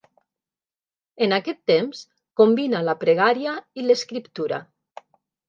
[1.25, 1.99] En aquest temps
[2.41, 4.63] combina la pregària i l'escriptura.